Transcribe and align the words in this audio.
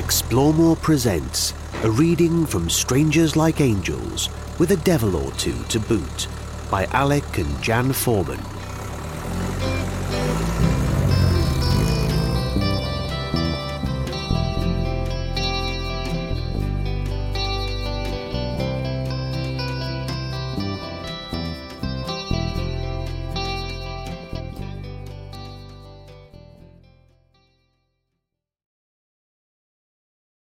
Explore 0.00 0.54
More 0.54 0.76
presents 0.76 1.52
a 1.84 1.90
reading 1.90 2.46
from 2.46 2.70
Strangers 2.70 3.36
Like 3.36 3.60
Angels 3.60 4.30
with 4.58 4.70
a 4.70 4.78
devil 4.78 5.14
or 5.14 5.30
two 5.32 5.62
to 5.64 5.78
boot 5.78 6.26
by 6.70 6.86
Alec 6.86 7.36
and 7.36 7.62
Jan 7.62 7.92
Foreman. 7.92 8.40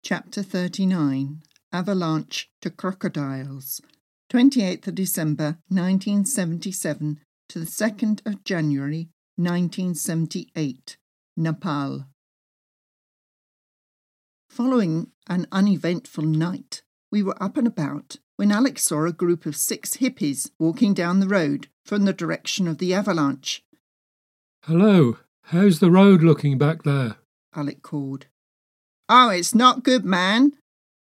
Chapter 0.05 0.43
39 0.43 1.43
Avalanche 1.73 2.51
to 2.61 2.71
Crocodiles, 2.71 3.81
28th 4.33 4.89
of 4.89 4.97
December 4.97 5.59
1977 5.69 7.21
to 7.49 7.59
the 7.61 7.67
2nd 7.67 8.27
of 8.27 8.43
January 8.43 9.11
1978, 9.37 10.97
Nepal. 11.37 12.07
Following 14.51 15.13
an 15.29 15.47
uneventful 15.53 16.25
night, 16.25 16.83
we 17.13 17.23
were 17.23 17.41
up 17.41 17.57
and 17.57 17.69
about 17.69 18.17
when 18.35 18.51
Alec 18.51 18.81
saw 18.81 19.05
a 19.05 19.13
group 19.13 19.47
of 19.47 19.55
six 19.55 19.99
hippies 19.99 20.51
walking 20.59 20.95
down 20.95 21.21
the 21.21 21.29
road 21.29 21.69
from 21.85 22.07
the 22.07 22.13
direction 22.13 22.67
of 22.67 22.79
the 22.79 22.93
avalanche. 22.93 23.63
Hello, 24.65 25.19
how's 25.43 25.79
the 25.79 25.93
road 25.93 26.25
looking 26.25 26.59
back 26.59 26.83
there? 26.83 27.19
Alec 27.55 27.83
called. 27.83 28.27
Oh, 29.15 29.29
it's 29.29 29.55
not 29.55 29.85
good, 29.85 30.07
man. 30.07 30.55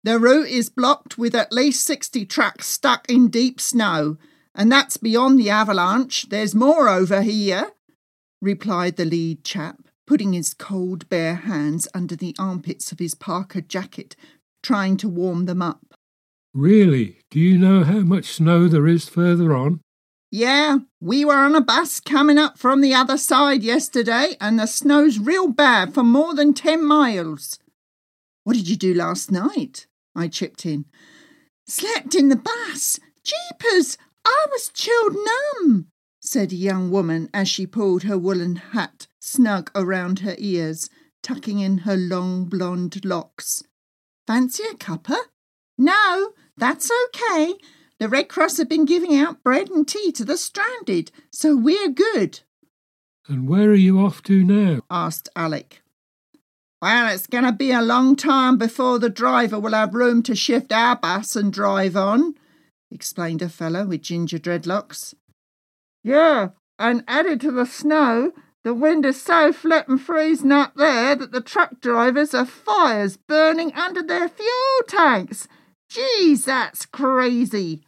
The 0.03 0.19
route 0.19 0.49
is 0.49 0.71
blocked 0.71 1.19
with 1.19 1.35
at 1.35 1.53
least 1.53 1.85
60 1.85 2.25
trucks 2.25 2.67
stuck 2.67 3.07
in 3.11 3.29
deep 3.29 3.61
snow, 3.61 4.17
and 4.55 4.73
that's 4.73 4.97
beyond 4.97 5.39
the 5.39 5.51
avalanche. 5.51 6.31
There's 6.31 6.55
more 6.55 6.89
over 6.89 7.21
here, 7.21 7.73
replied 8.41 8.97
the 8.97 9.05
lead 9.05 9.45
chap, 9.45 9.83
putting 10.07 10.33
his 10.33 10.55
cold 10.55 11.07
bare 11.11 11.35
hands 11.35 11.87
under 11.93 12.17
the 12.17 12.35
armpits 12.39 12.93
of 12.93 12.99
his 12.99 13.15
parka 13.15 13.61
jacket, 13.61 14.17
trying 14.63 14.97
to 14.97 15.09
warm 15.09 15.45
them 15.45 15.61
up. 15.61 15.85
Really? 16.55 17.19
Do 17.31 17.39
you 17.39 17.59
know 17.59 17.85
how 17.85 17.99
much 17.99 18.33
snow 18.33 18.69
there 18.69 18.87
is 18.87 19.07
further 19.07 19.55
on? 19.55 19.83
Yeah, 20.31 20.79
we 20.99 21.27
were 21.27 21.37
on 21.37 21.55
a 21.55 21.61
bus 21.61 22.01
coming 22.01 22.39
up 22.39 22.59
from 22.59 22.81
the 22.81 22.95
other 22.95 23.19
side 23.19 23.63
yesterday, 23.63 24.35
and 24.41 24.59
the 24.59 24.67
snow's 24.67 25.19
real 25.19 25.49
bad 25.49 25.93
for 25.93 26.03
more 26.03 26.35
than 26.35 26.55
10 26.55 26.83
miles. 26.83 27.59
What 28.49 28.57
did 28.57 28.71
you 28.71 28.77
do 28.77 28.95
last 28.95 29.31
night? 29.31 29.87
I 30.17 30.27
chipped 30.27 30.65
in. 30.65 30.87
Slept 31.67 32.15
in 32.15 32.31
the 32.31 32.37
bus. 32.37 32.99
Jeepers, 33.23 33.99
I 34.25 34.47
was 34.51 34.71
chilled 34.73 35.15
numb, 35.15 35.89
said 36.19 36.51
a 36.51 36.57
young 36.57 36.91
woman 36.91 37.29
as 37.35 37.47
she 37.47 37.67
pulled 37.67 38.05
her 38.05 38.17
woolen 38.17 38.57
hat 38.57 39.07
snug 39.21 39.71
around 39.75 40.21
her 40.21 40.35
ears, 40.39 40.89
tucking 41.23 41.59
in 41.59 41.79
her 41.85 41.95
long 41.95 42.47
blonde 42.47 43.05
locks. 43.05 43.65
Fancy 44.27 44.63
a 44.73 44.75
cuppa? 44.77 45.19
No, 45.77 46.33
that's 46.57 46.91
okay. 47.05 47.53
The 47.99 48.09
Red 48.09 48.31
Cross 48.31 48.57
have 48.57 48.69
been 48.71 48.87
giving 48.87 49.15
out 49.15 49.45
bread 49.45 49.69
and 49.69 49.87
tea 49.87 50.11
to 50.13 50.25
the 50.25 50.39
stranded, 50.39 51.13
so 51.31 51.55
we're 51.55 51.91
good. 51.91 52.41
And 53.29 53.47
where 53.47 53.69
are 53.69 53.75
you 53.75 54.01
off 54.01 54.23
to 54.23 54.43
now? 54.43 54.81
asked 54.91 55.29
Alec. 55.37 55.83
Well, 56.81 57.13
it's 57.13 57.27
going 57.27 57.45
to 57.45 57.53
be 57.53 57.73
a 57.73 57.83
long 57.83 58.15
time 58.15 58.57
before 58.57 59.01
the 59.01 59.09
driver 59.09 59.59
will 59.59 59.73
have 59.73 59.95
room 59.95 60.23
to 60.23 60.37
shift 60.37 60.73
our 60.73 60.95
bus 60.95 61.35
and 61.35 61.53
drive 61.53 61.97
on, 61.97 62.37
explained 62.91 63.43
a 63.43 63.49
fellow 63.49 63.85
with 63.87 64.03
ginger 64.03 64.39
dreadlocks. 64.39 65.15
Yeah, 66.05 66.51
and 66.79 67.03
added 67.09 67.41
to 67.41 67.51
the 67.51 67.67
snow, 67.67 68.33
the 68.63 68.75
wind 68.75 69.05
is 69.05 69.21
so 69.21 69.53
flippin' 69.53 69.99
freezing 69.99 70.53
up 70.53 70.75
there 70.77 71.17
that 71.17 71.33
the 71.33 71.41
truck 71.41 71.81
drivers 71.81 72.33
have 72.33 72.49
fires 72.49 73.17
burning 73.17 73.73
under 73.75 74.03
their 74.03 74.29
fuel 74.29 74.83
tanks. 74.87 75.49
Geez, 75.89 76.45
that's 76.45 76.87
crazy 76.87 77.83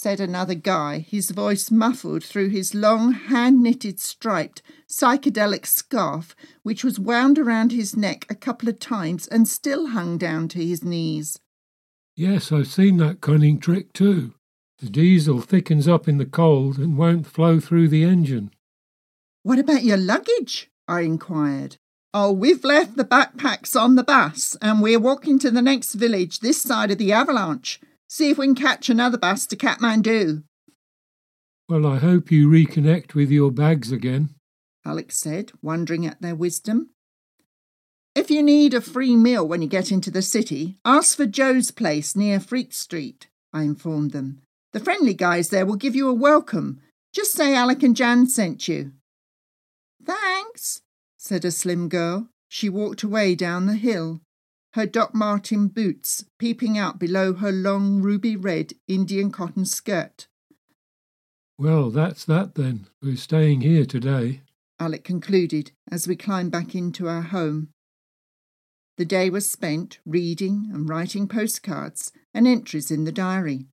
said 0.00 0.20
another 0.20 0.54
guy, 0.54 1.00
his 1.00 1.32
voice 1.32 1.72
muffled 1.72 2.22
through 2.22 2.48
his 2.48 2.72
long, 2.72 3.10
hand 3.10 3.60
knitted, 3.60 3.98
striped, 3.98 4.62
psychedelic 4.88 5.66
scarf, 5.66 6.36
which 6.62 6.84
was 6.84 7.00
wound 7.00 7.36
around 7.36 7.72
his 7.72 7.96
neck 7.96 8.24
a 8.30 8.34
couple 8.36 8.68
of 8.68 8.78
times 8.78 9.26
and 9.26 9.48
still 9.48 9.88
hung 9.88 10.16
down 10.16 10.46
to 10.46 10.64
his 10.64 10.84
knees. 10.84 11.40
Yes, 12.14 12.52
I've 12.52 12.68
seen 12.68 12.98
that 12.98 13.20
cunning 13.20 13.58
trick 13.58 13.92
too. 13.92 14.34
The 14.78 14.88
diesel 14.88 15.40
thickens 15.40 15.88
up 15.88 16.06
in 16.06 16.18
the 16.18 16.26
cold 16.26 16.78
and 16.78 16.96
won't 16.96 17.26
flow 17.26 17.58
through 17.58 17.88
the 17.88 18.04
engine. 18.04 18.52
What 19.42 19.58
about 19.58 19.82
your 19.82 19.96
luggage? 19.96 20.70
I 20.86 21.00
inquired. 21.00 21.76
Oh, 22.14 22.30
we've 22.30 22.62
left 22.62 22.96
the 22.96 23.04
backpacks 23.04 23.74
on 23.74 23.96
the 23.96 24.04
bus 24.04 24.56
and 24.62 24.80
we're 24.80 25.00
walking 25.00 25.40
to 25.40 25.50
the 25.50 25.60
next 25.60 25.94
village 25.94 26.38
this 26.38 26.62
side 26.62 26.92
of 26.92 26.98
the 26.98 27.10
avalanche. 27.10 27.80
See 28.08 28.30
if 28.30 28.38
we 28.38 28.46
can 28.46 28.54
catch 28.54 28.88
another 28.88 29.18
bus 29.18 29.46
to 29.46 29.56
Kathmandu. 29.56 30.42
Well, 31.68 31.86
I 31.86 31.98
hope 31.98 32.30
you 32.30 32.48
reconnect 32.48 33.14
with 33.14 33.30
your 33.30 33.50
bags 33.50 33.92
again, 33.92 34.30
Alec 34.86 35.12
said, 35.12 35.52
wondering 35.60 36.06
at 36.06 36.22
their 36.22 36.34
wisdom. 36.34 36.90
If 38.14 38.30
you 38.30 38.42
need 38.42 38.72
a 38.72 38.80
free 38.80 39.14
meal 39.14 39.46
when 39.46 39.60
you 39.60 39.68
get 39.68 39.92
into 39.92 40.10
the 40.10 40.22
city, 40.22 40.78
ask 40.86 41.14
for 41.16 41.26
Joe's 41.26 41.70
place 41.70 42.16
near 42.16 42.40
Freak 42.40 42.72
Street, 42.72 43.28
I 43.52 43.62
informed 43.62 44.12
them. 44.12 44.40
The 44.72 44.80
friendly 44.80 45.14
guys 45.14 45.50
there 45.50 45.66
will 45.66 45.76
give 45.76 45.94
you 45.94 46.08
a 46.08 46.14
welcome. 46.14 46.80
Just 47.12 47.32
say 47.32 47.54
Alec 47.54 47.82
and 47.82 47.94
Jan 47.94 48.26
sent 48.26 48.66
you. 48.66 48.92
Thanks, 50.02 50.80
said 51.18 51.44
a 51.44 51.50
slim 51.50 51.90
girl. 51.90 52.28
She 52.48 52.70
walked 52.70 53.02
away 53.02 53.34
down 53.34 53.66
the 53.66 53.76
hill, 53.76 54.22
her 54.74 54.86
Doc 54.86 55.14
Martin 55.14 55.68
boots 55.68 56.24
peeping 56.38 56.76
out 56.76 56.98
below 56.98 57.34
her 57.34 57.52
long 57.52 58.02
ruby 58.02 58.36
red 58.36 58.72
Indian 58.86 59.30
cotton 59.30 59.64
skirt. 59.64 60.28
Well, 61.58 61.90
that's 61.90 62.24
that 62.26 62.54
then. 62.54 62.86
We're 63.02 63.16
staying 63.16 63.62
here 63.62 63.84
today, 63.84 64.42
Alec 64.78 65.04
concluded 65.04 65.72
as 65.90 66.06
we 66.06 66.16
climbed 66.16 66.52
back 66.52 66.74
into 66.74 67.08
our 67.08 67.22
home. 67.22 67.70
The 68.96 69.04
day 69.04 69.30
was 69.30 69.50
spent 69.50 69.98
reading 70.04 70.70
and 70.72 70.88
writing 70.88 71.28
postcards 71.28 72.12
and 72.34 72.46
entries 72.46 72.90
in 72.90 73.04
the 73.04 73.12
diary. 73.12 73.66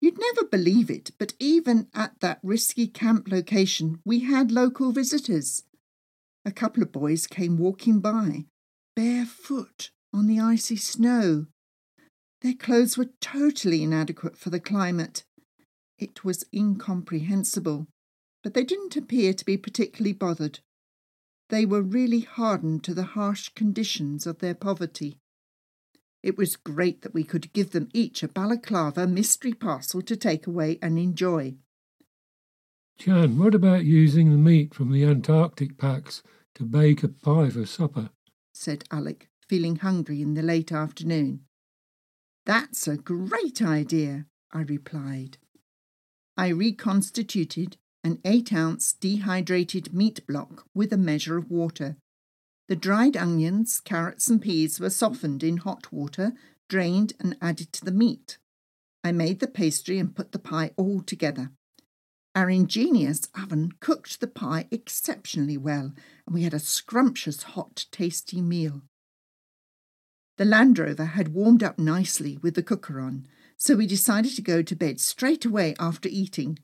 You'd 0.00 0.18
never 0.18 0.44
believe 0.44 0.90
it, 0.90 1.12
but 1.18 1.34
even 1.38 1.88
at 1.94 2.18
that 2.20 2.40
risky 2.42 2.88
camp 2.88 3.28
location, 3.30 4.00
we 4.04 4.20
had 4.20 4.50
local 4.50 4.92
visitors. 4.92 5.62
A 6.44 6.50
couple 6.50 6.82
of 6.82 6.90
boys 6.90 7.26
came 7.26 7.56
walking 7.56 8.00
by 8.00 8.46
barefoot 8.94 9.90
on 10.12 10.26
the 10.26 10.40
icy 10.40 10.76
snow. 10.76 11.46
Their 12.42 12.54
clothes 12.54 12.98
were 12.98 13.10
totally 13.20 13.82
inadequate 13.82 14.36
for 14.36 14.50
the 14.50 14.60
climate. 14.60 15.24
It 15.98 16.24
was 16.24 16.44
incomprehensible, 16.52 17.86
but 18.42 18.54
they 18.54 18.64
didn't 18.64 18.96
appear 18.96 19.32
to 19.32 19.44
be 19.44 19.56
particularly 19.56 20.12
bothered. 20.12 20.60
They 21.48 21.64
were 21.64 21.82
really 21.82 22.20
hardened 22.20 22.82
to 22.84 22.94
the 22.94 23.04
harsh 23.04 23.50
conditions 23.50 24.26
of 24.26 24.38
their 24.38 24.54
poverty. 24.54 25.18
It 26.22 26.38
was 26.38 26.56
great 26.56 27.02
that 27.02 27.14
we 27.14 27.24
could 27.24 27.52
give 27.52 27.70
them 27.70 27.88
each 27.92 28.22
a 28.22 28.28
balaclava 28.28 29.06
mystery 29.06 29.52
parcel 29.52 30.02
to 30.02 30.16
take 30.16 30.46
away 30.46 30.78
and 30.80 30.98
enjoy. 30.98 31.56
Jan, 32.98 33.38
what 33.38 33.54
about 33.54 33.84
using 33.84 34.30
the 34.30 34.36
meat 34.36 34.74
from 34.74 34.92
the 34.92 35.04
Antarctic 35.04 35.78
packs 35.78 36.22
to 36.54 36.64
bake 36.64 37.02
a 37.02 37.08
pie 37.08 37.50
for 37.50 37.66
supper? 37.66 38.10
Said 38.52 38.84
Alec, 38.90 39.28
feeling 39.48 39.76
hungry 39.76 40.22
in 40.22 40.34
the 40.34 40.42
late 40.42 40.72
afternoon. 40.72 41.44
That's 42.44 42.88
a 42.88 42.96
great 42.96 43.62
idea, 43.62 44.26
I 44.52 44.62
replied. 44.62 45.38
I 46.36 46.48
reconstituted 46.48 47.76
an 48.04 48.18
eight 48.24 48.52
ounce 48.52 48.92
dehydrated 48.92 49.94
meat 49.94 50.26
block 50.26 50.64
with 50.74 50.92
a 50.92 50.96
measure 50.96 51.36
of 51.36 51.50
water. 51.50 51.96
The 52.68 52.76
dried 52.76 53.16
onions, 53.16 53.80
carrots, 53.80 54.28
and 54.28 54.40
peas 54.40 54.80
were 54.80 54.90
softened 54.90 55.42
in 55.42 55.58
hot 55.58 55.92
water, 55.92 56.32
drained, 56.68 57.12
and 57.20 57.36
added 57.40 57.72
to 57.74 57.84
the 57.84 57.92
meat. 57.92 58.38
I 59.04 59.12
made 59.12 59.40
the 59.40 59.48
pastry 59.48 59.98
and 59.98 60.14
put 60.14 60.32
the 60.32 60.38
pie 60.38 60.72
all 60.76 61.02
together. 61.02 61.50
Our 62.34 62.48
ingenious 62.48 63.28
oven 63.34 63.72
cooked 63.80 64.20
the 64.20 64.26
pie 64.26 64.66
exceptionally 64.70 65.58
well, 65.58 65.92
and 66.26 66.34
we 66.34 66.44
had 66.44 66.54
a 66.54 66.58
scrumptious, 66.58 67.42
hot, 67.42 67.84
tasty 67.90 68.40
meal. 68.40 68.82
The 70.38 70.46
Land 70.46 70.78
Rover 70.78 71.04
had 71.04 71.34
warmed 71.34 71.62
up 71.62 71.78
nicely 71.78 72.38
with 72.38 72.54
the 72.54 72.62
cooker 72.62 73.00
on, 73.00 73.26
so 73.58 73.76
we 73.76 73.86
decided 73.86 74.34
to 74.34 74.42
go 74.42 74.62
to 74.62 74.74
bed 74.74 74.98
straight 74.98 75.44
away 75.44 75.74
after 75.78 76.08
eating. 76.08 76.58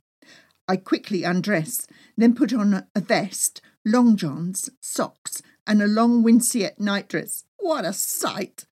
I 0.67 0.77
quickly 0.77 1.23
undressed, 1.23 1.91
then 2.17 2.35
put 2.35 2.55
on 2.55 2.87
a 2.95 3.01
vest, 3.01 3.61
long 3.85 4.17
johns, 4.17 4.71
socks, 4.81 5.43
and 5.67 5.83
a 5.83 5.87
long 5.87 6.23
winceyette 6.25 6.81
nightdress, 6.81 7.45
What 7.59 7.85
a 7.85 7.93
sight! 7.93 8.65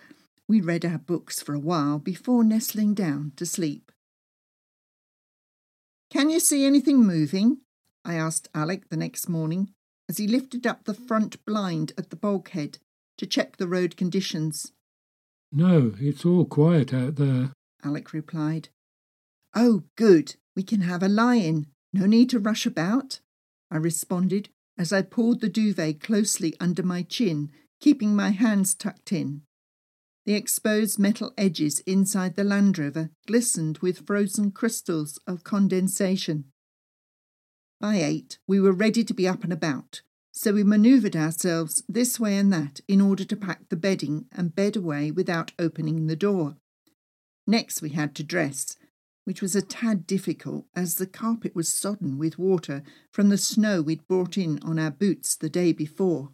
We 0.49 0.63
read 0.63 0.85
our 0.87 0.99
books 0.99 1.43
for 1.43 1.55
a 1.55 1.61
while 1.61 1.99
before 1.99 2.43
nestling 2.43 2.95
down 2.95 3.33
to 3.37 3.45
sleep. 3.45 3.86
Can 6.11 6.31
you 6.31 6.41
see 6.41 6.65
anything 6.65 7.05
moving? 7.05 7.59
I 8.05 8.15
asked 8.15 8.49
Alec 8.55 8.89
the 8.89 8.97
next 8.97 9.29
morning 9.29 9.73
as 10.09 10.19
he 10.19 10.29
lifted 10.29 10.67
up 10.67 10.85
the 10.85 10.95
front 10.95 11.45
blind 11.45 11.93
at 11.99 12.11
the 12.11 12.17
bulkhead 12.17 12.79
to 13.19 13.27
check 13.27 13.57
the 13.57 13.67
road 13.67 13.97
conditions. 13.97 14.73
No, 15.51 15.95
it's 15.99 16.25
all 16.25 16.45
quiet 16.45 16.95
out 16.95 17.17
there, 17.17 17.53
Alec 17.85 18.13
replied. 18.13 18.69
Oh, 19.55 19.85
good. 19.97 20.37
We 20.55 20.63
can 20.63 20.83
have 20.83 21.03
a 21.03 21.09
lie 21.09 21.37
in. 21.37 21.67
No 21.93 22.07
need 22.07 22.31
to 22.31 22.39
rush 22.39 22.67
about, 22.67 23.21
I 23.71 23.77
responded 23.77 24.51
as 24.79 24.93
I 24.93 25.03
pulled 25.03 25.41
the 25.41 25.49
duvet 25.49 26.01
closely 26.01 26.55
under 26.61 26.83
my 26.83 27.03
chin, 27.03 27.51
keeping 27.81 28.15
my 28.15 28.31
hands 28.31 28.75
tucked 28.75 29.13
in. 29.13 29.43
The 30.27 30.35
exposed 30.35 30.99
metal 30.99 31.33
edges 31.39 31.79
inside 31.87 32.35
the 32.35 32.43
Land 32.43 32.79
Rover 32.79 33.11
glistened 33.29 33.79
with 33.79 34.05
frozen 34.05 34.51
crystals 34.51 35.21
of 35.25 35.45
condensation. 35.45 36.47
By 37.81 37.99
eight, 38.03 38.39
we 38.45 38.59
were 38.59 38.73
ready 38.73 39.05
to 39.05 39.15
be 39.15 39.29
up 39.29 39.45
and 39.45 39.53
about, 39.53 40.03
so 40.33 40.53
we 40.53 40.65
manoeuvred 40.65 41.15
ourselves 41.15 41.85
this 41.89 42.19
way 42.19 42.37
and 42.39 42.53
that 42.53 42.81
in 42.89 43.01
order 43.01 43.25
to 43.25 43.37
pack 43.37 43.69
the 43.69 43.77
bedding 43.77 44.27
and 44.33 44.53
bed 44.53 44.75
away 44.75 45.13
without 45.13 45.53
opening 45.61 46.09
the 46.09 46.17
door. 46.17 46.57
Next, 47.47 47.81
we 47.81 47.91
had 47.91 48.17
to 48.17 48.25
dress, 48.25 48.77
which 49.25 49.41
was 49.41 49.55
a 49.55 49.63
tad 49.63 50.09
difficult 50.09 50.67
as 50.75 50.97
the 50.97 51.07
carpet 51.07 51.55
was 51.55 51.73
sodden 51.73 52.19
with 52.19 52.37
water 52.37 52.83
from 53.13 53.29
the 53.29 53.39
snow 53.39 53.81
we'd 53.81 54.09
brought 54.09 54.37
in 54.37 54.59
on 54.65 54.77
our 54.77 54.91
boots 54.91 55.37
the 55.37 55.49
day 55.49 55.73
before. 55.73 56.33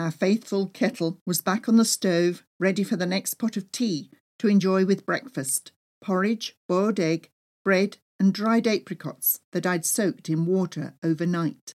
Our 0.00 0.10
faithful 0.10 0.68
kettle 0.68 1.20
was 1.26 1.42
back 1.42 1.68
on 1.68 1.76
the 1.76 1.84
stove, 1.84 2.42
ready 2.58 2.82
for 2.82 2.96
the 2.96 3.04
next 3.04 3.34
pot 3.34 3.58
of 3.58 3.70
tea 3.70 4.10
to 4.38 4.48
enjoy 4.48 4.86
with 4.86 5.04
breakfast 5.04 5.72
porridge, 6.02 6.56
boiled 6.66 6.98
egg, 6.98 7.28
bread, 7.62 7.98
and 8.18 8.32
dried 8.32 8.66
apricots 8.66 9.40
that 9.52 9.66
I'd 9.66 9.84
soaked 9.84 10.30
in 10.30 10.46
water 10.46 10.94
overnight. 11.02 11.74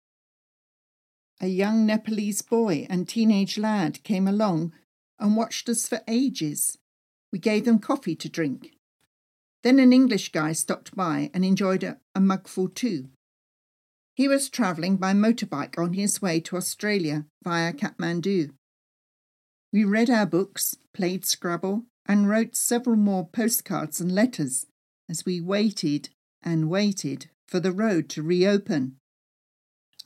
A 1.40 1.46
young 1.46 1.86
Nepalese 1.86 2.42
boy 2.42 2.86
and 2.90 3.08
teenage 3.08 3.56
lad 3.56 4.02
came 4.02 4.28
along 4.28 4.74
and 5.18 5.34
watched 5.34 5.70
us 5.70 5.88
for 5.88 6.02
ages. 6.06 6.76
We 7.32 7.38
gave 7.38 7.64
them 7.64 7.78
coffee 7.78 8.16
to 8.16 8.28
drink. 8.28 8.74
Then 9.62 9.78
an 9.78 9.94
English 9.94 10.30
guy 10.30 10.52
stopped 10.52 10.94
by 10.94 11.30
and 11.32 11.42
enjoyed 11.42 11.82
a, 11.82 11.98
a 12.14 12.20
mugful 12.20 12.68
too. 12.68 13.08
He 14.14 14.28
was 14.28 14.50
travelling 14.50 14.96
by 14.96 15.12
motorbike 15.12 15.78
on 15.78 15.94
his 15.94 16.20
way 16.20 16.40
to 16.40 16.56
Australia 16.56 17.26
via 17.42 17.72
Kathmandu. 17.72 18.50
We 19.72 19.84
read 19.84 20.10
our 20.10 20.26
books, 20.26 20.76
played 20.92 21.24
Scrabble, 21.24 21.84
and 22.06 22.28
wrote 22.28 22.56
several 22.56 22.96
more 22.96 23.28
postcards 23.28 24.00
and 24.00 24.12
letters 24.12 24.66
as 25.08 25.24
we 25.24 25.40
waited 25.40 26.08
and 26.42 26.68
waited 26.68 27.30
for 27.46 27.60
the 27.60 27.72
road 27.72 28.08
to 28.10 28.22
reopen. 28.22 28.96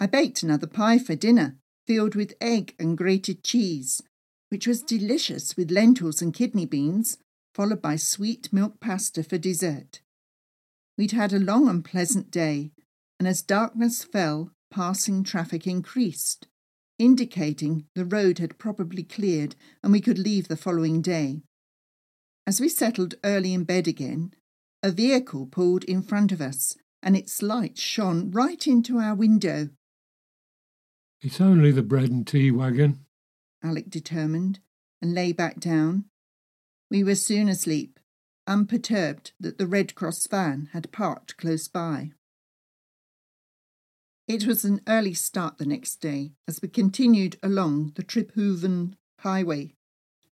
I 0.01 0.07
baked 0.07 0.43
another 0.43 0.67
pie 0.67 0.99
for 0.99 1.15
dinner, 1.15 1.57
filled 1.87 2.15
with 2.15 2.35
egg 2.41 2.75
and 2.79 2.99
grated 2.99 3.45
cheese, 3.45 4.03
which 4.49 4.67
was 4.67 4.83
delicious 4.83 5.57
with 5.57 5.71
lentils 5.71 6.21
and 6.21 6.35
kidney 6.35 6.67
beans, 6.67 7.19
followed 7.55 7.81
by 7.81 7.97
sweet 7.97 8.53
milk 8.53 8.81
pasta 8.81 9.23
for 9.23 9.39
dessert. 9.39 10.01
We'd 10.99 11.13
had 11.13 11.33
a 11.33 11.39
long 11.39 11.69
and 11.69 11.85
pleasant 11.85 12.31
day, 12.31 12.73
and 13.19 13.29
as 13.29 13.43
darkness 13.43 14.05
fell, 14.05 14.51
passing 14.71 15.23
traffic 15.23 15.67
increased, 15.67 16.49
indicating 16.99 17.87
the 17.95 18.05
road 18.05 18.39
had 18.39 18.59
probably 18.59 19.03
cleared 19.03 19.55
and 19.83 19.93
we 19.93 20.01
could 20.01 20.19
leave 20.19 20.49
the 20.49 20.57
following 20.57 21.01
day. 21.01 21.43
As 22.47 22.61
we 22.61 22.69
settled 22.69 23.15
early 23.25 23.55
in 23.55 23.65
bed 23.65 23.89
again, 23.89 24.35
a 24.83 24.91
vehicle 24.91 25.47
pulled 25.47 25.85
in 25.85 26.03
front 26.03 26.33
of 26.33 26.41
us 26.41 26.77
and 27.03 27.17
its 27.17 27.41
light 27.41 27.79
shone 27.79 28.31
right 28.31 28.67
into 28.67 28.99
our 28.99 29.15
window. 29.15 29.71
It's 31.21 31.41
only 31.41 31.71
the 31.71 31.83
bread 31.83 32.11
and 32.11 32.27
tea 32.27 32.51
wagon, 32.51 33.07
Alec 33.63 33.89
determined, 33.89 34.61
and 35.01 35.15
lay 35.15 35.33
back 35.33 35.59
down. 35.59 36.05
We 36.91 37.03
were 37.03 37.15
soon 37.15 37.49
asleep, 37.49 37.99
unperturbed 38.47 39.33
that 39.41 39.57
the 39.57 39.67
Red 39.67 39.95
Cross 39.95 40.27
van 40.27 40.69
had 40.73 40.93
parked 40.93 41.37
close 41.37 41.67
by. 41.67 42.13
It 44.27 44.47
was 44.47 44.65
an 44.65 44.81
early 44.89 45.13
start 45.13 45.59
the 45.59 45.67
next 45.67 45.97
day 45.97 46.33
as 46.49 46.63
we 46.63 46.69
continued 46.69 47.37
along 47.43 47.93
the 47.97 48.03
Tribhuvan 48.03 48.95
highway. 49.19 49.75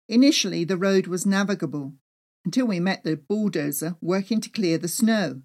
Initially, 0.09 0.65
the 0.65 0.77
road 0.77 1.06
was 1.06 1.25
navigable 1.25 1.94
until 2.44 2.67
we 2.67 2.81
met 2.81 3.05
the 3.05 3.17
bulldozer 3.17 3.97
working 4.00 4.41
to 4.41 4.50
clear 4.50 4.77
the 4.77 4.88
snow. 4.88 5.43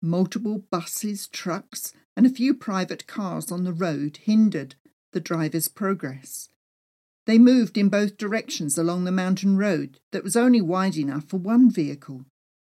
Multiple 0.00 0.64
buses, 0.70 1.26
trucks, 1.26 1.92
and 2.16 2.26
a 2.26 2.30
few 2.30 2.54
private 2.54 3.08
cars 3.08 3.50
on 3.50 3.64
the 3.64 3.72
road 3.72 4.18
hindered 4.18 4.76
the 5.12 5.20
driver's 5.20 5.66
progress. 5.66 6.50
They 7.26 7.38
moved 7.38 7.76
in 7.76 7.88
both 7.88 8.16
directions 8.16 8.78
along 8.78 9.04
the 9.04 9.12
mountain 9.12 9.56
road 9.56 9.98
that 10.12 10.22
was 10.22 10.36
only 10.36 10.60
wide 10.60 10.96
enough 10.96 11.24
for 11.24 11.38
one 11.38 11.70
vehicle. 11.70 12.24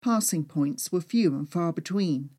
Passing 0.02 0.44
points 0.44 0.92
were 0.92 1.00
few 1.00 1.34
and 1.34 1.50
far 1.50 1.72
between. 1.72 2.30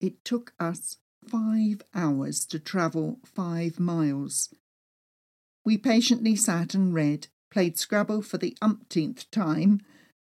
It 0.00 0.22
took 0.24 0.52
us 0.58 0.98
five 1.26 1.82
hours 1.94 2.44
to 2.46 2.58
travel 2.58 3.18
five 3.24 3.80
miles. 3.80 4.52
We 5.64 5.78
patiently 5.78 6.36
sat 6.36 6.74
and 6.74 6.94
read, 6.94 7.28
played 7.50 7.78
Scrabble 7.78 8.22
for 8.22 8.38
the 8.38 8.56
umpteenth 8.62 9.30
time, 9.30 9.80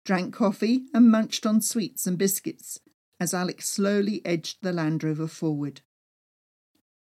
drank 0.06 0.34
coffee, 0.34 0.86
and 0.94 1.12
munched 1.12 1.46
on 1.46 1.62
sweets 1.62 2.06
and 2.06 2.18
biscuits 2.18 2.80
as 3.20 3.36
Alec 3.36 3.62
slowly 3.62 4.20
edged 4.26 4.58
the 4.64 4.74
Land 4.74 5.04
Rover 5.04 5.28
forward. 5.28 5.82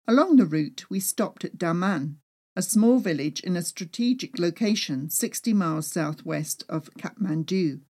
Along 0.06 0.36
the 0.36 0.44
route, 0.44 0.84
we 0.90 1.00
stopped 1.00 1.46
at 1.46 1.56
Daman, 1.56 2.18
a 2.54 2.60
small 2.60 2.98
village 2.98 3.40
in 3.40 3.56
a 3.56 3.62
strategic 3.62 4.38
location 4.38 5.08
60 5.08 5.54
miles 5.54 5.90
southwest 5.90 6.62
of 6.68 6.90
Kathmandu. 6.98 7.80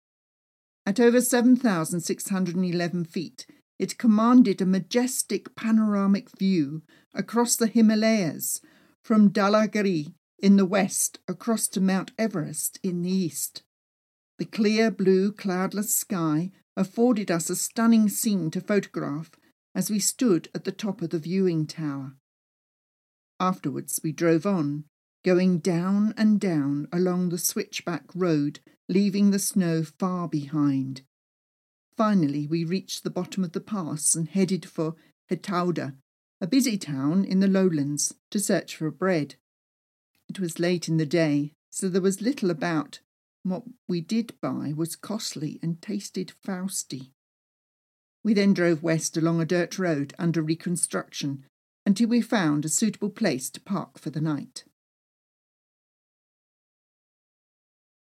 At 0.87 1.01
over 1.01 1.21
7,611 1.21 3.05
feet, 3.05 3.47
it 3.85 3.99
commanded 3.99 4.63
a 4.63 4.65
majestic 4.65 5.55
panoramic 5.55 6.31
view 6.39 6.81
across 7.13 7.55
the 7.55 7.67
Himalayas, 7.67 8.63
from 9.03 9.29
Dhaulagiri 9.29 10.15
in 10.39 10.57
the 10.57 10.65
west 10.65 11.19
across 11.29 11.69
to 11.69 11.83
Mount 11.83 12.11
Everest 12.19 12.81
in 12.83 13.03
the 13.03 13.11
east. 13.11 13.63
The 14.39 14.47
clear 14.47 14.91
blue, 14.91 15.33
cloudless 15.33 15.95
sky 15.95 16.51
afforded 16.75 17.31
us 17.31 17.51
a 17.51 17.57
stunning 17.57 18.09
scene 18.09 18.51
to 18.53 18.63
photograph 18.63 19.33
as 19.75 19.91
we 19.91 19.99
stood 19.99 20.49
at 20.55 20.65
the 20.65 20.73
top 20.73 21.03
of 21.03 21.11
the 21.11 21.19
viewing 21.19 21.67
tower. 21.67 22.15
Afterwards, 23.39 24.01
we 24.03 24.13
drove 24.13 24.47
on, 24.47 24.85
going 25.27 25.59
down 25.59 26.15
and 26.17 26.41
down 26.41 26.89
along 26.91 27.29
the 27.29 27.37
switchback 27.37 28.05
road, 28.15 28.61
leaving 28.89 29.31
the 29.31 29.39
snow 29.39 29.83
far 29.83 30.27
behind. 30.27 31.03
Finally, 31.97 32.47
we 32.47 32.65
reached 32.65 33.05
the 33.05 33.11
bottom 33.11 33.45
of 33.45 33.53
the 33.53 33.61
pass 33.61 34.15
and 34.15 34.29
headed 34.29 34.65
for 34.65 34.95
Hetauda, 35.31 35.95
a 36.41 36.47
busy 36.47 36.77
town 36.77 37.25
in 37.25 37.41
the 37.41 37.49
lowlands, 37.49 38.15
to 38.31 38.41
search 38.41 38.77
for 38.77 38.91
bread. 38.91 39.37
It 40.29 40.41
was 40.41 40.59
late 40.59 40.89
in 40.89 40.97
the 40.97 41.07
day, 41.07 41.53
so 41.71 41.89
there 41.89 42.03
was 42.03 42.21
little 42.21 42.51
about. 42.51 43.01
What 43.45 43.65
we 43.87 44.01
did 44.01 44.33
buy 44.41 44.73
was 44.75 44.97
costly 44.97 45.61
and 45.63 45.81
tasted 45.81 46.33
fausty. 46.43 47.13
We 48.25 48.33
then 48.33 48.55
drove 48.55 48.83
west 48.83 49.17
along 49.17 49.41
a 49.41 49.45
dirt 49.45 49.79
road 49.79 50.15
under 50.19 50.41
reconstruction 50.41 51.45
until 51.85 52.09
we 52.09 52.23
found 52.23 52.65
a 52.65 52.71
suitable 52.71 53.11
place 53.11 53.51
to 53.51 53.61
park 53.61 53.99
for 53.99 54.09
the 54.09 54.21
night. 54.21 54.65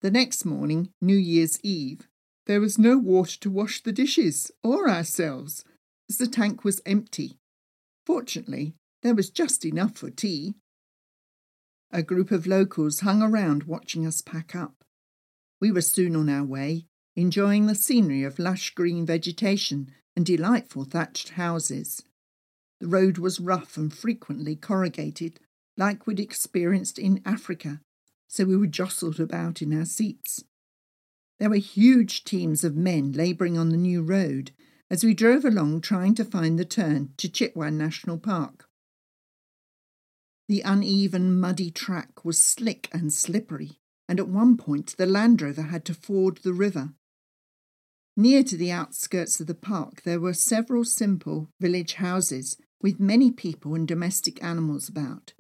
The 0.02 0.12
next 0.12 0.44
morning, 0.44 0.90
New 1.00 1.16
Year's 1.16 1.60
Eve, 1.64 2.10
there 2.52 2.60
was 2.60 2.78
no 2.78 2.98
water 2.98 3.40
to 3.40 3.50
wash 3.50 3.82
the 3.82 3.94
dishes 3.94 4.52
or 4.62 4.90
ourselves, 4.90 5.64
as 6.10 6.18
the 6.18 6.28
tank 6.28 6.66
was 6.66 6.82
empty. 6.86 7.38
Fortunately, 8.06 8.74
there 9.04 9.16
was 9.16 9.30
just 9.30 9.64
enough 9.64 9.96
for 9.96 10.10
tea. 10.10 10.56
A 11.94 12.04
group 12.04 12.30
of 12.30 12.46
locals 12.46 13.00
hung 13.00 13.22
around 13.22 13.64
watching 13.64 14.06
us 14.06 14.22
pack 14.22 14.54
up. 14.54 14.84
We 15.62 15.72
were 15.72 15.80
soon 15.80 16.14
on 16.14 16.28
our 16.28 16.44
way, 16.44 16.88
enjoying 17.16 17.68
the 17.68 17.74
scenery 17.74 18.24
of 18.24 18.38
lush 18.38 18.72
green 18.72 19.06
vegetation 19.06 19.90
and 20.18 20.26
delightful 20.26 20.84
thatched 20.84 21.30
houses. 21.30 22.04
The 22.82 22.90
road 22.90 23.18
was 23.18 23.40
rough 23.40 23.78
and 23.78 23.94
frequently 23.94 24.58
corrugated, 24.58 25.40
like 25.78 26.06
we'd 26.06 26.20
experienced 26.20 27.00
in 27.00 27.22
Africa, 27.26 27.80
so 28.28 28.44
we 28.44 28.58
were 28.58 28.68
jostled 28.68 29.22
about 29.22 29.62
in 29.62 29.74
our 29.74 29.86
seats. 29.86 30.44
There 31.42 31.50
were 31.50 31.56
huge 31.56 32.24
teams 32.24 32.64
of 32.64 32.76
men 32.76 33.14
labouring 33.14 33.58
on 33.58 33.70
the 33.70 33.76
new 33.76 34.04
road 34.04 34.52
as 34.92 35.04
we 35.04 35.16
drove 35.16 35.44
along 35.44 35.82
trying 35.82 36.14
to 36.14 36.24
find 36.24 36.60
the 36.60 36.66
turn 36.66 37.16
to 37.18 37.28
Chitwan 37.28 37.74
National 37.80 38.20
Park. 38.20 38.70
The 40.48 40.62
uneven, 40.62 41.40
muddy 41.40 41.72
track 41.72 42.24
was 42.24 42.44
slick 42.44 42.90
and 42.94 43.12
slippery, 43.12 43.80
and 44.08 44.20
at 44.20 44.28
one 44.28 44.56
point 44.56 44.96
the 44.98 45.08
Land 45.08 45.42
Rover 45.42 45.64
had 45.64 45.84
to 45.86 45.96
ford 45.96 46.42
the 46.44 46.54
river. 46.54 46.94
Near 48.16 48.44
to 48.44 48.56
the 48.56 48.72
outskirts 48.72 49.42
of 49.42 49.48
the 49.48 49.56
park, 49.56 50.04
there 50.04 50.20
were 50.20 50.36
several 50.36 50.84
simple 50.84 51.50
village 51.60 51.96
houses 51.96 52.56
with 52.84 53.00
many 53.00 53.32
people 53.32 53.74
and 53.74 53.88
domestic 53.88 54.44
animals 54.44 54.88
about. 54.88 55.34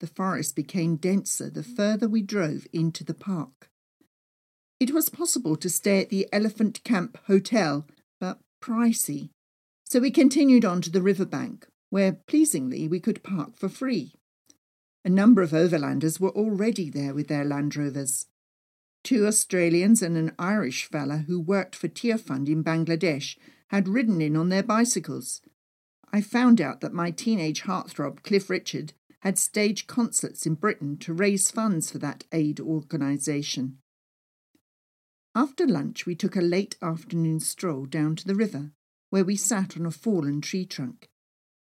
The 0.00 0.08
forest 0.08 0.54
became 0.54 0.96
denser 0.96 1.48
the 1.48 1.62
further 1.62 2.06
we 2.06 2.20
drove 2.20 2.66
into 2.70 3.02
the 3.02 3.14
park. 3.14 3.70
It 4.80 4.92
was 4.92 5.08
possible 5.08 5.56
to 5.56 5.68
stay 5.68 6.00
at 6.00 6.08
the 6.08 6.28
Elephant 6.32 6.84
Camp 6.84 7.18
Hotel, 7.26 7.86
but 8.20 8.38
pricey, 8.62 9.30
so 9.84 9.98
we 9.98 10.10
continued 10.10 10.64
on 10.64 10.80
to 10.82 10.90
the 10.90 11.02
riverbank, 11.02 11.66
where 11.90 12.12
pleasingly 12.12 12.86
we 12.86 13.00
could 13.00 13.24
park 13.24 13.56
for 13.56 13.68
free. 13.68 14.14
A 15.04 15.08
number 15.08 15.42
of 15.42 15.50
overlanders 15.50 16.20
were 16.20 16.30
already 16.30 16.90
there 16.90 17.14
with 17.14 17.28
their 17.28 17.44
Land 17.44 17.74
Rovers. 17.74 18.26
Two 19.02 19.26
Australians 19.26 20.02
and 20.02 20.16
an 20.16 20.32
Irish 20.38 20.84
fella 20.84 21.24
who 21.26 21.40
worked 21.40 21.74
for 21.74 21.88
Tearfund 21.88 22.48
in 22.48 22.62
Bangladesh 22.62 23.36
had 23.68 23.88
ridden 23.88 24.20
in 24.20 24.36
on 24.36 24.48
their 24.48 24.62
bicycles. 24.62 25.40
I 26.12 26.20
found 26.20 26.60
out 26.60 26.80
that 26.82 26.92
my 26.92 27.10
teenage 27.10 27.62
heartthrob, 27.62 28.22
Cliff 28.22 28.48
Richard, 28.48 28.92
had 29.20 29.38
staged 29.38 29.88
concerts 29.88 30.46
in 30.46 30.54
Britain 30.54 30.98
to 30.98 31.12
raise 31.12 31.50
funds 31.50 31.90
for 31.90 31.98
that 31.98 32.24
aid 32.30 32.60
organisation. 32.60 33.78
After 35.38 35.68
lunch, 35.68 36.04
we 36.04 36.16
took 36.16 36.34
a 36.34 36.40
late 36.40 36.74
afternoon 36.82 37.38
stroll 37.38 37.86
down 37.86 38.16
to 38.16 38.26
the 38.26 38.34
river, 38.34 38.72
where 39.10 39.24
we 39.24 39.36
sat 39.36 39.76
on 39.76 39.86
a 39.86 39.92
fallen 39.92 40.40
tree 40.40 40.66
trunk. 40.66 41.08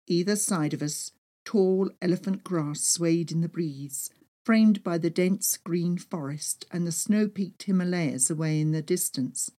Either 0.08 0.38
side 0.38 0.74
of 0.74 0.82
us, 0.82 1.12
tall 1.44 1.92
elephant 2.02 2.46
grass 2.46 2.80
swayed 2.80 3.30
in 3.30 3.42
the 3.42 3.50
breeze, 3.50 4.10
framed 4.46 4.86
by 4.86 4.98
the 4.98 5.10
dense 5.10 5.58
green 5.58 5.98
forest 5.98 6.66
and 6.72 6.88
the 6.88 6.94
snow 6.94 7.28
peaked 7.28 7.64
Himalayas 7.64 8.30
away 8.30 8.62
in 8.62 8.72
the 8.72 8.82
distance. 8.82 9.52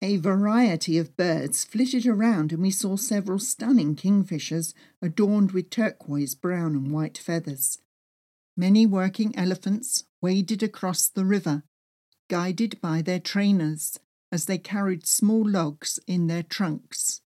A 0.00 0.16
variety 0.16 0.96
of 0.96 1.18
birds 1.18 1.66
flitted 1.66 2.06
around, 2.06 2.50
and 2.50 2.62
we 2.62 2.70
saw 2.70 2.96
several 2.96 3.38
stunning 3.38 3.94
kingfishers 3.94 4.72
adorned 5.02 5.52
with 5.52 5.68
turquoise 5.68 6.34
brown 6.34 6.74
and 6.74 6.90
white 6.90 7.18
feathers. 7.18 7.76
Many 8.56 8.86
working 8.86 9.36
elephants 9.36 10.04
waded 10.22 10.62
across 10.62 11.08
the 11.08 11.26
river, 11.26 11.62
guided 12.28 12.80
by 12.80 13.02
their 13.02 13.20
trainers 13.20 13.98
as 14.32 14.46
they 14.46 14.58
carried 14.58 15.06
small 15.06 15.48
logs 15.48 15.98
in 16.06 16.26
their 16.26 16.42
trunks. 16.42 17.20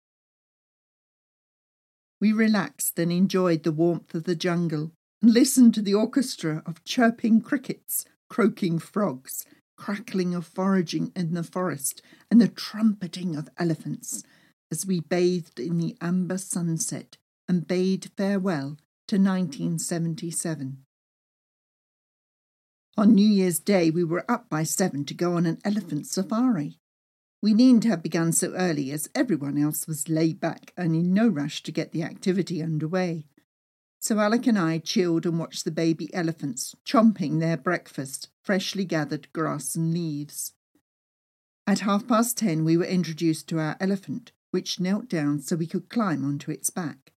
We 2.21 2.33
relaxed 2.33 2.99
and 2.99 3.11
enjoyed 3.11 3.63
the 3.63 3.73
warmth 3.73 4.15
of 4.15 4.25
the 4.25 4.37
jungle 4.37 4.93
and 5.23 5.33
listened 5.33 5.75
to 5.75 5.83
the 5.83 5.95
orchestra 5.95 6.63
of 6.67 6.85
chirping 6.85 7.41
crickets, 7.41 8.05
croaking 8.29 8.79
frogs, 8.79 9.47
crackling 9.77 10.35
of 10.35 10.47
foraging 10.47 11.13
in 11.17 11.33
the 11.33 11.43
forest, 11.43 12.03
and 12.31 12.41
the 12.41 12.49
trumpeting 12.49 13.35
of 13.37 13.49
elephants 13.57 14.23
as 14.71 14.87
we 14.87 15.01
bathed 15.01 15.59
in 15.59 15.79
the 15.79 15.97
amber 16.01 16.39
sunset 16.39 17.17
and 17.49 17.67
bade 17.67 18.11
farewell 18.17 18.77
to 19.09 19.17
1977. 19.17 20.85
On 22.97 23.15
New 23.15 23.29
Year's 23.29 23.61
Day, 23.61 23.91
we 23.91 24.05
were 24.05 24.31
up 24.31 24.51
by 24.51 24.65
seven 24.65 25.05
to 25.07 25.15
go 25.15 25.35
on 25.35 25.47
an 25.47 25.59
elephant 25.65 26.07
safari. 26.07 26.81
We 27.41 27.55
needn't 27.55 27.85
have 27.85 28.03
begun 28.03 28.33
so 28.33 28.53
early, 28.53 28.91
as 28.91 29.09
everyone 29.15 29.57
else 29.57 29.87
was 29.87 30.09
laid 30.09 30.41
back 30.41 30.73
and 30.77 30.95
in 30.95 31.15
no 31.15 31.29
rush 31.29 31.63
to 31.63 31.73
get 31.73 31.93
the 31.93 32.03
activity 32.03 32.63
underway. 32.63 33.27
So 34.01 34.19
Alec 34.19 34.47
and 34.47 34.59
I 34.59 34.79
chilled 34.79 35.25
and 35.25 35.39
watched 35.39 35.65
the 35.65 35.71
baby 35.71 36.13
elephants 36.13 36.75
chomping 36.85 37.39
their 37.39 37.57
breakfast, 37.57 38.29
freshly 38.43 38.85
gathered 38.85 39.33
grass 39.33 39.75
and 39.75 39.95
leaves. 39.95 40.53
At 41.67 41.81
half 41.81 42.09
past 42.09 42.39
ten, 42.39 42.65
we 42.65 42.77
were 42.77 42.85
introduced 42.85 43.49
to 43.49 43.61
our 43.61 43.77
elephant, 43.79 44.33
which 44.51 44.81
knelt 44.81 45.09
down 45.09 45.41
so 45.41 45.55
we 45.55 45.67
could 45.67 45.89
climb 45.89 46.25
onto 46.25 46.51
its 46.51 46.71
back. 46.71 47.13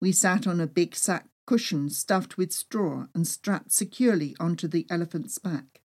We 0.00 0.12
sat 0.12 0.46
on 0.46 0.60
a 0.60 0.66
big 0.66 0.96
sack 0.96 1.26
cushion 1.46 1.88
stuffed 1.88 2.36
with 2.36 2.52
straw 2.52 3.06
and 3.14 3.26
strapped 3.26 3.72
securely 3.72 4.36
onto 4.38 4.68
the 4.68 4.86
elephant's 4.90 5.38
back. 5.38 5.80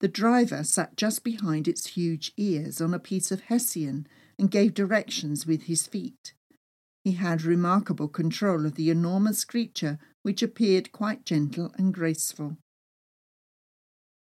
The 0.00 0.08
driver 0.08 0.62
sat 0.62 0.96
just 0.96 1.24
behind 1.24 1.66
its 1.66 1.88
huge 1.88 2.32
ears 2.36 2.80
on 2.80 2.92
a 2.92 2.98
piece 2.98 3.32
of 3.32 3.42
hessian 3.42 4.06
and 4.38 4.50
gave 4.50 4.74
directions 4.74 5.46
with 5.46 5.62
his 5.62 5.86
feet. 5.86 6.34
He 7.02 7.12
had 7.12 7.42
remarkable 7.42 8.08
control 8.08 8.66
of 8.66 8.74
the 8.74 8.90
enormous 8.90 9.44
creature, 9.44 9.98
which 10.22 10.42
appeared 10.42 10.92
quite 10.92 11.24
gentle 11.24 11.72
and 11.78 11.94
graceful. 11.94 12.58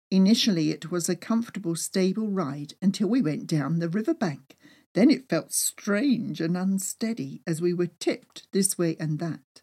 Initially, 0.10 0.70
it 0.72 0.90
was 0.90 1.10
a 1.10 1.16
comfortable, 1.16 1.76
stable 1.76 2.30
ride 2.30 2.76
until 2.82 3.10
we 3.10 3.22
went 3.22 3.48
down 3.48 3.80
the 3.80 3.90
river 3.90 4.14
bank. 4.14 4.56
Then 4.94 5.12
it 5.12 5.28
felt 5.28 5.52
strange 5.52 6.40
and 6.40 6.56
unsteady 6.56 7.42
as 7.46 7.62
we 7.62 7.74
were 7.74 7.88
tipped 8.00 8.48
this 8.54 8.78
way 8.78 8.96
and 9.00 9.20
that. 9.20 9.62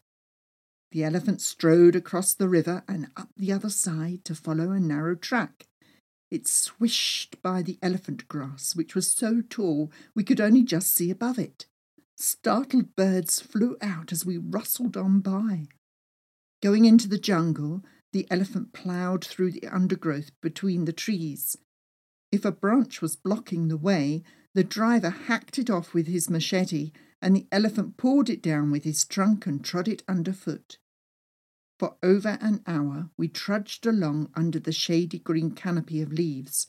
The 0.95 1.03
elephant 1.03 1.41
strode 1.41 1.97
across 1.97 2.35
the 2.35 2.49
river 2.49 2.85
and 2.87 3.09
up 3.17 3.31
the 3.37 3.51
other 3.51 3.69
side 3.69 4.25
to 4.27 4.35
follow 4.37 4.71
a 4.71 4.79
narrow 4.79 5.17
track. 5.17 5.67
It 6.31 6.47
swished 6.47 7.43
by 7.43 7.63
the 7.63 7.81
elephant 7.83 8.29
grass, 8.29 8.77
which 8.77 8.95
was 8.95 9.11
so 9.11 9.43
tall 9.51 9.91
we 10.15 10.23
could 10.23 10.41
only 10.41 10.63
just 10.63 10.95
see 10.95 11.11
above 11.11 11.37
it. 11.37 11.67
Startled 12.17 12.95
birds 12.95 13.41
flew 13.41 13.77
out 13.83 14.13
as 14.13 14.25
we 14.25 14.39
rustled 14.39 14.97
on 14.97 15.19
by. 15.19 15.67
Going 16.63 16.85
into 16.85 17.09
the 17.09 17.19
jungle, 17.19 17.83
the 18.13 18.29
elephant 18.31 18.73
ploughed 18.73 19.25
through 19.25 19.51
the 19.51 19.67
undergrowth 19.67 20.31
between 20.41 20.85
the 20.85 20.93
trees. 20.93 21.57
If 22.31 22.45
a 22.45 22.53
branch 22.53 23.03
was 23.03 23.17
blocking 23.17 23.67
the 23.67 23.77
way, 23.77 24.23
the 24.55 24.63
driver 24.63 25.11
hacked 25.11 25.59
it 25.59 25.69
off 25.69 25.93
with 25.93 26.07
his 26.07 26.31
machete, 26.31 26.93
and 27.21 27.35
the 27.35 27.49
elephant 27.51 27.97
pawed 27.97 28.31
it 28.31 28.41
down 28.41 28.71
with 28.71 28.85
his 28.85 29.05
trunk 29.05 29.45
and 29.45 29.65
trod 29.65 29.89
it 29.89 30.05
underfoot. 30.07 30.79
For 31.85 31.99
over 32.03 32.39
an 32.41 32.63
hour 32.67 33.11
we 33.19 33.29
trudged 33.29 33.85
along 33.85 34.31
under 34.35 34.59
the 34.59 34.73
shady 34.73 35.19
green 35.19 35.51
canopy 35.51 36.01
of 36.01 36.15
leaves. 36.15 36.67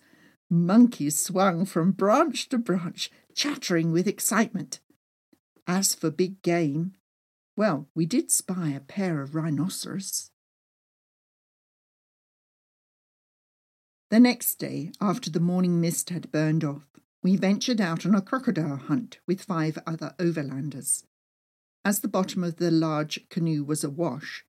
Monkeys 0.50 1.18
swung 1.18 1.66
from 1.66 1.94
branch 1.94 2.50
to 2.50 2.58
branch, 2.58 3.10
chattering 3.34 3.94
with 3.94 4.10
excitement. 4.10 4.82
As 5.66 5.96
for 5.96 6.12
big 6.12 6.42
game, 6.42 6.96
well, 7.56 7.88
we 7.96 8.06
did 8.06 8.30
spy 8.30 8.72
a 8.72 8.82
pair 8.82 9.22
of 9.22 9.36
rhinoceros. 9.36 10.32
The 14.10 14.20
next 14.20 14.56
day, 14.56 14.92
after 15.00 15.30
the 15.30 15.40
morning 15.40 15.80
mist 15.80 16.10
had 16.10 16.30
burned 16.30 16.66
off, 16.66 16.90
we 17.24 17.38
ventured 17.38 17.80
out 17.80 18.06
on 18.06 18.16
a 18.16 18.22
crocodile 18.22 18.76
hunt 18.76 19.20
with 19.26 19.44
five 19.44 19.80
other 19.88 20.14
overlanders. 20.20 21.06
As 21.86 22.02
the 22.02 22.10
bottom 22.10 22.44
of 22.44 22.58
the 22.58 22.70
large 22.70 23.30
canoe 23.30 23.64
was 23.64 23.82
awash, 23.82 24.44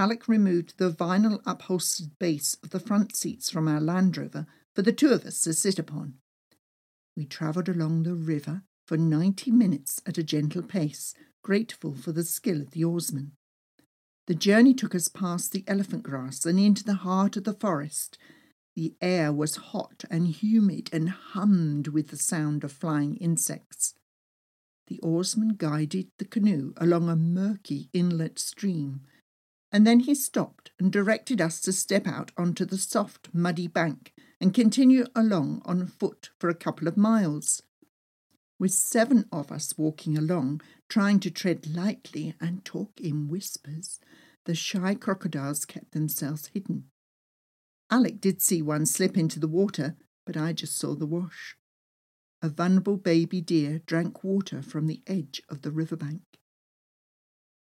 Alec 0.00 0.28
removed 0.28 0.78
the 0.78 0.90
vinyl 0.90 1.42
upholstered 1.44 2.18
base 2.18 2.56
of 2.62 2.70
the 2.70 2.80
front 2.80 3.14
seats 3.14 3.50
from 3.50 3.68
our 3.68 3.82
Land 3.82 4.16
Rover 4.16 4.46
for 4.74 4.80
the 4.80 4.94
two 4.94 5.10
of 5.10 5.26
us 5.26 5.42
to 5.42 5.52
sit 5.52 5.78
upon. 5.78 6.14
We 7.14 7.26
travelled 7.26 7.68
along 7.68 8.04
the 8.04 8.14
river 8.14 8.62
for 8.86 8.96
ninety 8.96 9.50
minutes 9.50 10.00
at 10.06 10.16
a 10.16 10.22
gentle 10.22 10.62
pace, 10.62 11.12
grateful 11.42 11.94
for 11.94 12.12
the 12.12 12.24
skill 12.24 12.62
of 12.62 12.70
the 12.70 12.82
oarsman. 12.82 13.32
The 14.26 14.34
journey 14.34 14.72
took 14.72 14.94
us 14.94 15.08
past 15.08 15.52
the 15.52 15.64
elephant 15.66 16.04
grass 16.04 16.46
and 16.46 16.58
into 16.58 16.82
the 16.82 16.94
heart 16.94 17.36
of 17.36 17.44
the 17.44 17.52
forest. 17.52 18.16
The 18.74 18.94
air 19.02 19.34
was 19.34 19.56
hot 19.56 20.04
and 20.10 20.28
humid 20.28 20.88
and 20.94 21.10
hummed 21.10 21.88
with 21.88 22.08
the 22.08 22.16
sound 22.16 22.64
of 22.64 22.72
flying 22.72 23.16
insects. 23.16 23.92
The 24.86 24.98
oarsman 25.00 25.56
guided 25.58 26.08
the 26.16 26.24
canoe 26.24 26.72
along 26.78 27.10
a 27.10 27.16
murky 27.16 27.90
inlet 27.92 28.38
stream 28.38 29.02
and 29.72 29.86
then 29.86 30.00
he 30.00 30.14
stopped 30.14 30.70
and 30.78 30.92
directed 30.92 31.40
us 31.40 31.60
to 31.60 31.72
step 31.72 32.06
out 32.06 32.32
onto 32.36 32.64
the 32.64 32.78
soft, 32.78 33.28
muddy 33.32 33.66
bank 33.66 34.12
and 34.40 34.54
continue 34.54 35.04
along 35.14 35.62
on 35.64 35.86
foot 35.86 36.30
for 36.38 36.48
a 36.48 36.54
couple 36.54 36.88
of 36.88 36.96
miles. 36.96 37.62
With 38.58 38.72
seven 38.72 39.26
of 39.32 39.52
us 39.52 39.78
walking 39.78 40.18
along, 40.18 40.60
trying 40.88 41.20
to 41.20 41.30
tread 41.30 41.74
lightly 41.74 42.34
and 42.40 42.64
talk 42.64 43.00
in 43.00 43.28
whispers, 43.28 44.00
the 44.44 44.54
shy 44.54 44.94
crocodiles 44.94 45.64
kept 45.64 45.92
themselves 45.92 46.50
hidden. 46.52 46.84
Alec 47.90 48.20
did 48.20 48.40
see 48.40 48.62
one 48.62 48.86
slip 48.86 49.16
into 49.16 49.40
the 49.40 49.48
water, 49.48 49.96
but 50.26 50.36
I 50.36 50.52
just 50.52 50.78
saw 50.78 50.94
the 50.94 51.06
wash. 51.06 51.56
A 52.42 52.48
vulnerable 52.48 52.96
baby 52.96 53.40
deer 53.40 53.80
drank 53.84 54.24
water 54.24 54.62
from 54.62 54.86
the 54.86 55.02
edge 55.06 55.42
of 55.48 55.62
the 55.62 55.70
riverbank. 55.70 56.22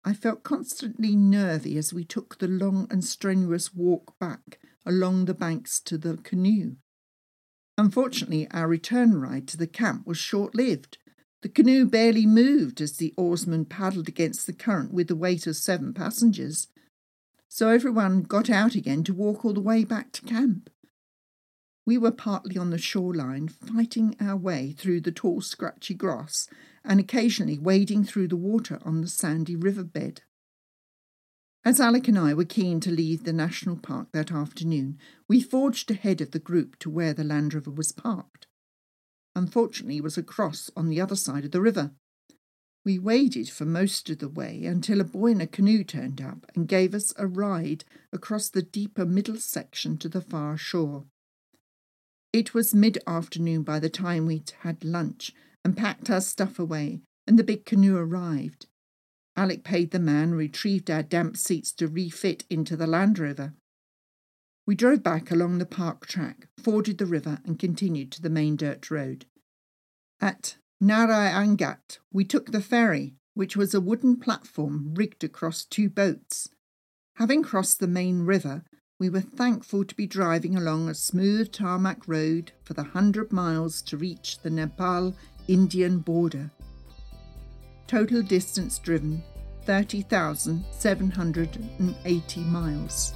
I 0.06 0.14
felt 0.14 0.44
constantly 0.44 1.16
nervy 1.16 1.78
as 1.78 1.94
we 1.94 2.04
took 2.04 2.38
the 2.38 2.48
long 2.48 2.88
and 2.90 3.04
strenuous 3.04 3.74
walk 3.74 4.18
back 4.20 4.60
along 4.86 5.26
the 5.26 5.34
banks 5.34 5.80
to 5.82 5.98
the 5.98 6.18
canoe. 6.18 6.78
Unfortunately, 7.78 8.48
our 8.52 8.68
return 8.68 9.20
ride 9.20 9.48
to 9.50 9.58
the 9.58 9.68
camp 9.68 10.08
was 10.08 10.18
short 10.18 10.56
lived. 10.56 10.98
The 11.42 11.50
canoe 11.50 11.86
barely 11.86 12.26
moved 12.26 12.82
as 12.82 12.98
the 12.98 13.14
oarsman 13.18 13.66
paddled 13.66 14.08
against 14.08 14.46
the 14.46 14.54
current 14.54 14.94
with 14.94 15.08
the 15.08 15.16
weight 15.16 15.48
of 15.48 15.56
seven 15.56 15.94
passengers, 15.94 16.68
so 17.48 17.70
everyone 17.70 18.24
got 18.24 18.50
out 18.50 18.76
again 18.76 19.04
to 19.06 19.14
walk 19.14 19.44
all 19.44 19.54
the 19.54 19.62
way 19.62 19.84
back 19.84 20.12
to 20.14 20.22
camp. 20.22 20.70
We 21.86 21.98
were 21.98 22.12
partly 22.12 22.58
on 22.58 22.70
the 22.70 22.78
shoreline, 22.78 23.48
fighting 23.48 24.16
our 24.20 24.38
way 24.38 24.74
through 24.78 25.02
the 25.02 25.12
tall, 25.12 25.42
scratchy 25.42 25.94
grass 25.94 26.48
and 26.90 27.00
occasionally 27.00 27.60
wading 27.60 28.04
through 28.04 28.28
the 28.28 28.36
water 28.36 28.80
on 28.84 29.02
the 29.02 29.08
sandy 29.08 29.56
riverbed. 29.56 30.24
As 31.64 31.80
Alec 31.80 32.08
and 32.08 32.18
I 32.18 32.34
were 32.34 32.46
keen 32.46 32.80
to 32.80 32.90
leave 32.90 33.24
the 33.24 33.34
national 33.34 33.76
park 33.78 34.08
that 34.12 34.32
afternoon, 34.32 34.98
we 35.28 35.40
forged 35.40 35.92
ahead 35.92 36.20
of 36.20 36.32
the 36.32 36.40
group 36.40 36.80
to 36.80 36.90
where 36.90 37.14
the 37.14 37.24
Land 37.24 37.54
Rover 37.54 37.70
was 37.70 37.92
parked. 37.92 38.48
Unfortunately, 39.36 39.98
it 39.98 40.04
was 40.04 40.18
across 40.18 40.72
on 40.76 40.90
the 40.90 41.00
other 41.00 41.16
side 41.16 41.46
of 41.46 41.52
the 41.52 41.62
river. 41.62 41.92
We 42.84 42.98
waded 42.98 43.50
for 43.50 43.66
most 43.66 44.10
of 44.10 44.18
the 44.18 44.30
way 44.30 44.66
until 44.66 45.00
a 45.00 45.04
boy 45.04 45.28
in 45.28 45.42
a 45.42 45.48
canoe 45.48 45.84
turned 45.84 46.20
up 46.20 46.50
and 46.56 46.68
gave 46.68 46.96
us 46.96 47.14
a 47.18 47.28
ride 47.28 47.84
across 48.12 48.50
the 48.50 48.64
deeper 48.64 49.06
middle 49.06 49.38
section 49.38 49.98
to 49.98 50.10
the 50.10 50.22
far 50.22 50.58
shore. 50.58 51.06
It 52.34 52.56
was 52.56 52.74
mid 52.74 52.98
afternoon 53.06 53.62
by 53.62 53.80
the 53.80 53.90
time 53.90 54.26
we'd 54.26 54.54
had 54.62 54.84
lunch 54.84 55.34
and 55.64 55.78
packed 55.78 56.10
our 56.10 56.22
stuff 56.22 56.60
away, 56.60 57.02
and 57.28 57.38
the 57.38 57.44
big 57.44 57.66
canoe 57.66 57.98
arrived. 57.98 58.68
Alec 59.36 59.64
paid 59.64 59.92
the 59.92 60.00
man, 60.00 60.34
retrieved 60.34 60.90
our 60.92 61.04
damp 61.04 61.38
seats 61.38 61.72
to 61.74 61.88
refit 61.88 62.44
into 62.50 62.76
the 62.76 62.88
Land 62.88 63.20
Rover. 63.20 63.54
We 64.68 64.76
drove 64.76 65.02
back 65.02 65.32
along 65.32 65.58
the 65.58 65.66
park 65.66 66.06
track, 66.06 66.48
forded 66.62 66.98
the 66.98 67.06
river, 67.06 67.40
and 67.46 67.58
continued 67.58 68.12
to 68.12 68.22
the 68.22 68.30
main 68.30 68.56
dirt 68.56 68.92
road. 68.92 69.26
At 70.22 70.58
Narayanghat, 70.84 72.00
we 72.12 72.26
took 72.26 72.52
the 72.52 72.62
ferry, 72.62 73.16
which 73.34 73.56
was 73.56 73.74
a 73.74 73.82
wooden 73.82 74.18
platform 74.18 74.94
rigged 74.94 75.24
across 75.24 75.66
two 75.66 75.90
boats. 75.90 76.50
Having 77.16 77.44
crossed 77.44 77.80
the 77.80 77.88
main 77.88 78.24
river, 78.24 78.64
we 79.00 79.10
were 79.10 79.22
thankful 79.22 79.86
to 79.86 79.96
be 79.96 80.06
driving 80.06 80.56
along 80.58 80.90
a 80.90 80.94
smooth 80.94 81.52
tarmac 81.52 82.06
road 82.06 82.52
for 82.62 82.74
the 82.74 82.84
hundred 82.84 83.32
miles 83.32 83.82
to 83.84 83.98
reach 83.98 84.40
the 84.40 84.50
Nepal 84.50 85.16
Indian 85.50 85.98
border. 85.98 86.50
Total 87.88 88.22
distance 88.22 88.78
driven 88.78 89.24
30,780 89.66 92.40
miles. 92.42 93.16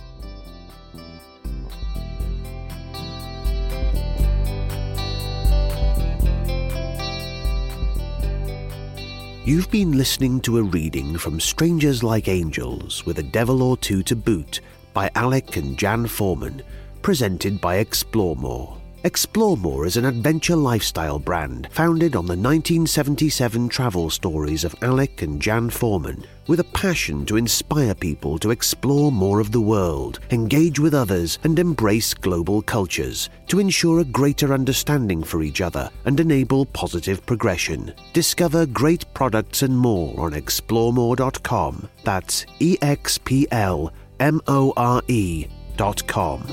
You've 9.46 9.70
been 9.70 9.92
listening 9.92 10.40
to 10.42 10.58
a 10.58 10.64
reading 10.64 11.20
from 11.20 11.40
Strangers 11.40 12.02
Like 12.02 12.28
Angels 12.28 13.06
with 13.06 13.20
a 13.20 13.24
Devil 13.24 13.62
or 13.62 13.78
Two 13.78 14.02
to 14.04 14.16
Boot 14.16 14.62
by 14.94 15.12
Alec 15.14 15.58
and 15.58 15.78
Jan 15.78 16.08
Foreman, 16.08 16.64
presented 17.04 17.62
by 17.62 17.76
Explore 17.76 18.36
More. 18.36 18.83
Explore 19.06 19.58
More 19.58 19.86
is 19.86 19.98
an 19.98 20.06
adventure 20.06 20.56
lifestyle 20.56 21.20
brand 21.20 21.68
founded 21.72 22.16
on 22.16 22.26
the 22.26 22.38
1977 22.38 23.68
travel 23.68 24.10
stories 24.10 24.64
of 24.64 24.74
Alec 24.82 25.24
and 25.24 25.42
Jan 25.42 25.70
Foreman, 25.70 26.26
with 26.48 26.62
a 26.62 26.72
passion 26.72 27.26
to 27.26 27.36
inspire 27.36 27.94
people 27.94 28.40
to 28.40 28.52
explore 28.52 29.12
more 29.12 29.42
of 29.42 29.52
the 29.52 29.60
world, 29.60 30.22
engage 30.30 30.80
with 30.80 30.94
others, 30.94 31.38
and 31.44 31.60
embrace 31.60 32.14
global 32.14 32.62
cultures 32.62 33.30
to 33.48 33.60
ensure 33.60 34.00
a 34.00 34.06
greater 34.06 34.54
understanding 34.54 35.22
for 35.22 35.44
each 35.44 35.60
other 35.60 35.90
and 36.06 36.22
enable 36.22 36.66
positive 36.68 37.26
progression. 37.26 37.94
Discover 38.14 38.68
great 38.68 39.04
products 39.14 39.64
and 39.64 39.78
more 39.78 40.18
on 40.18 40.32
exploremore.com. 40.32 41.90
That's 42.06 42.46
E 42.60 42.78
X 42.82 43.18
P 43.18 43.50
L 43.52 43.92
M 44.22 44.40
O 44.48 44.72
R 44.78 45.02
E 45.10 45.48
dot 45.76 46.08
com. 46.08 46.48